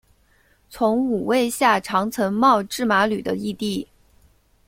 [0.67, 3.87] 从五位下长岑茂智麻吕的义弟。